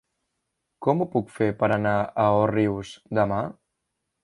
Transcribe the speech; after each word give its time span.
Com 0.85 1.03
ho 1.03 1.07
puc 1.17 1.29
fer 1.35 1.51
per 1.61 1.69
anar 1.77 1.93
a 2.01 2.27
Òrrius 2.41 2.95
demà? 3.21 3.41